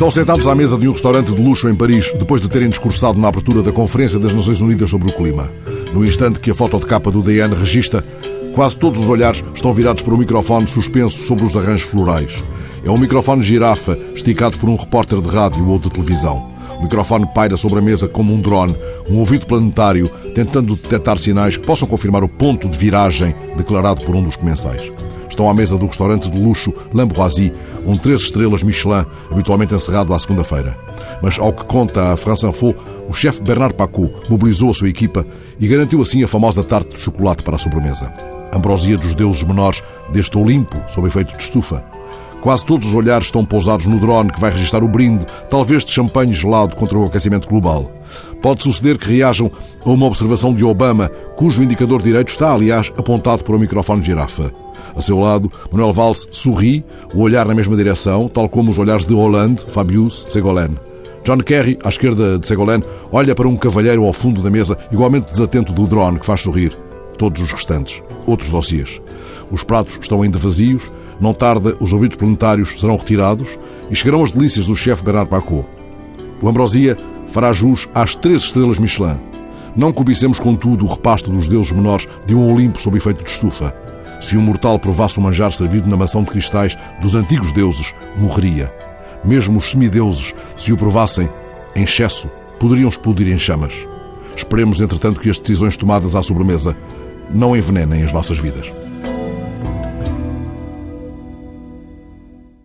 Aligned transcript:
Estão 0.00 0.10
sentados 0.10 0.46
à 0.46 0.54
mesa 0.54 0.78
de 0.78 0.88
um 0.88 0.92
restaurante 0.92 1.34
de 1.34 1.42
luxo 1.42 1.68
em 1.68 1.74
Paris, 1.74 2.10
depois 2.18 2.40
de 2.40 2.48
terem 2.48 2.70
discursado 2.70 3.20
na 3.20 3.28
abertura 3.28 3.62
da 3.62 3.70
Conferência 3.70 4.18
das 4.18 4.32
Nações 4.32 4.62
Unidas 4.62 4.88
sobre 4.88 5.10
o 5.10 5.14
Clima. 5.14 5.52
No 5.92 6.02
instante 6.02 6.40
que 6.40 6.50
a 6.50 6.54
foto 6.54 6.78
de 6.78 6.86
capa 6.86 7.10
do 7.10 7.20
DN 7.20 7.54
registra, 7.54 8.02
quase 8.54 8.78
todos 8.78 8.98
os 8.98 9.10
olhares 9.10 9.44
estão 9.54 9.74
virados 9.74 10.02
para 10.02 10.14
um 10.14 10.16
microfone 10.16 10.66
suspenso 10.66 11.18
sobre 11.18 11.44
os 11.44 11.54
arranjos 11.54 11.82
florais. 11.82 12.42
É 12.82 12.90
um 12.90 12.96
microfone 12.96 13.42
girafa, 13.42 13.98
esticado 14.14 14.58
por 14.58 14.70
um 14.70 14.76
repórter 14.76 15.20
de 15.20 15.28
rádio 15.28 15.68
ou 15.68 15.78
de 15.78 15.90
televisão. 15.90 16.50
O 16.80 16.82
microfone 16.82 17.26
paira 17.34 17.58
sobre 17.58 17.78
a 17.78 17.82
mesa 17.82 18.08
como 18.08 18.32
um 18.32 18.40
drone, 18.40 18.74
um 19.06 19.18
ouvido 19.18 19.46
planetário, 19.46 20.08
tentando 20.34 20.74
detectar 20.74 21.18
sinais 21.18 21.58
que 21.58 21.66
possam 21.66 21.86
confirmar 21.86 22.24
o 22.24 22.28
ponto 22.28 22.66
de 22.70 22.78
viragem 22.78 23.34
declarado 23.54 24.00
por 24.00 24.16
um 24.16 24.22
dos 24.22 24.34
comensais. 24.34 24.90
Estão 25.28 25.50
à 25.50 25.52
mesa 25.52 25.76
do 25.76 25.86
restaurante 25.86 26.30
de 26.30 26.38
luxo 26.38 26.72
L'Ambroisie, 26.94 27.52
um 27.86 27.98
três 27.98 28.22
estrelas 28.22 28.62
Michelin, 28.62 29.04
habitualmente 29.30 29.74
encerrado 29.74 30.14
à 30.14 30.18
segunda-feira. 30.18 30.74
Mas, 31.22 31.38
ao 31.38 31.52
que 31.52 31.66
conta 31.66 32.14
a 32.14 32.16
France 32.16 32.46
Info, 32.46 32.74
o 33.06 33.12
chefe 33.12 33.42
Bernard 33.42 33.74
Pacot 33.74 34.10
mobilizou 34.30 34.70
a 34.70 34.74
sua 34.74 34.88
equipa 34.88 35.26
e 35.58 35.68
garantiu 35.68 36.00
assim 36.00 36.22
a 36.24 36.28
famosa 36.28 36.64
tarte 36.64 36.96
de 36.96 37.00
chocolate 37.00 37.44
para 37.44 37.56
a 37.56 37.58
sobremesa. 37.58 38.10
Ambrosia 38.54 38.96
dos 38.96 39.14
deuses 39.14 39.42
menores 39.42 39.82
deste 40.10 40.38
Olimpo, 40.38 40.82
sob 40.88 41.06
efeito 41.06 41.36
de 41.36 41.42
estufa. 41.42 41.84
Quase 42.40 42.64
todos 42.64 42.88
os 42.88 42.94
olhares 42.94 43.26
estão 43.26 43.44
pousados 43.44 43.86
no 43.86 43.98
drone 43.98 44.30
que 44.30 44.40
vai 44.40 44.50
registrar 44.50 44.82
o 44.82 44.88
brinde, 44.88 45.26
talvez 45.50 45.84
de 45.84 45.92
champanhe 45.92 46.32
gelado 46.32 46.74
contra 46.74 46.98
o 46.98 47.04
aquecimento 47.04 47.48
global. 47.48 47.90
Pode 48.40 48.62
suceder 48.62 48.96
que 48.96 49.12
reajam 49.12 49.50
a 49.84 49.90
uma 49.90 50.06
observação 50.06 50.54
de 50.54 50.64
Obama, 50.64 51.10
cujo 51.36 51.62
indicador 51.62 52.02
direito 52.02 52.28
está, 52.28 52.52
aliás, 52.52 52.90
apontado 52.96 53.44
para 53.44 53.54
o 53.54 53.58
microfone 53.58 54.00
de 54.00 54.06
girafa. 54.06 54.50
A 54.96 55.00
seu 55.00 55.18
lado, 55.18 55.52
Manuel 55.70 55.92
Valls 55.92 56.28
sorri, 56.32 56.84
o 57.14 57.20
olhar 57.20 57.46
na 57.46 57.54
mesma 57.54 57.76
direção, 57.76 58.26
tal 58.26 58.48
como 58.48 58.70
os 58.70 58.78
olhares 58.78 59.04
de 59.04 59.14
Hollande, 59.14 59.64
Fabius, 59.68 60.26
Segolène. 60.28 60.78
John 61.24 61.38
Kerry, 61.38 61.78
à 61.84 61.90
esquerda 61.90 62.38
de 62.38 62.48
Segolène, 62.48 62.82
olha 63.12 63.34
para 63.34 63.46
um 63.46 63.56
cavalheiro 63.56 64.04
ao 64.04 64.12
fundo 64.12 64.42
da 64.42 64.50
mesa, 64.50 64.78
igualmente 64.90 65.28
desatento 65.28 65.72
do 65.72 65.86
drone, 65.86 66.18
que 66.18 66.26
faz 66.26 66.40
sorrir. 66.40 66.76
Todos 67.20 67.42
os 67.42 67.52
restantes. 67.52 68.02
Outros 68.26 68.48
dossiês. 68.48 68.98
Os 69.50 69.62
pratos 69.62 69.98
estão 70.00 70.22
ainda 70.22 70.38
vazios, 70.38 70.90
não 71.20 71.34
tarda, 71.34 71.76
os 71.78 71.92
ouvidos 71.92 72.16
planetários 72.16 72.80
serão 72.80 72.96
retirados 72.96 73.58
e 73.90 73.94
chegarão 73.94 74.24
as 74.24 74.32
delícias 74.32 74.66
do 74.66 74.74
chefe 74.74 75.04
Bernard 75.04 75.28
Pacot. 75.28 75.66
O 76.40 76.48
Ambrosia 76.48 76.96
fará 77.28 77.52
jus 77.52 77.86
às 77.94 78.14
três 78.14 78.40
estrelas 78.40 78.78
Michelin. 78.78 79.20
Não 79.76 79.92
cobicemos, 79.92 80.40
contudo, 80.40 80.86
o 80.86 80.88
repasto 80.88 81.30
dos 81.30 81.46
deuses 81.46 81.72
menores 81.72 82.08
de 82.24 82.34
um 82.34 82.50
Olimpo 82.50 82.80
sob 82.80 82.96
efeito 82.96 83.22
de 83.22 83.28
estufa. 83.28 83.76
Se 84.18 84.38
um 84.38 84.42
mortal 84.42 84.78
provasse 84.78 85.18
o 85.18 85.20
manjar 85.20 85.52
servido 85.52 85.90
na 85.90 85.98
maçã 85.98 86.24
de 86.24 86.30
cristais 86.30 86.74
dos 87.02 87.14
antigos 87.14 87.52
deuses, 87.52 87.94
morreria. 88.16 88.74
Mesmo 89.22 89.58
os 89.58 89.72
semideuses, 89.72 90.34
se 90.56 90.72
o 90.72 90.76
provassem 90.78 91.28
em 91.76 91.82
excesso, 91.82 92.30
poderiam 92.58 92.88
explodir 92.88 93.28
em 93.28 93.38
chamas. 93.38 93.74
Esperemos, 94.34 94.80
entretanto, 94.80 95.20
que 95.20 95.28
as 95.28 95.38
decisões 95.38 95.76
tomadas 95.76 96.14
à 96.14 96.22
sobremesa 96.22 96.74
não 97.32 97.56
envenenem 97.56 98.04
as 98.04 98.12
nossas 98.12 98.38
vidas. 98.38 98.72